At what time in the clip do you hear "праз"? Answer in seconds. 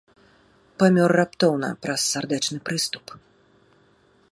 1.85-2.01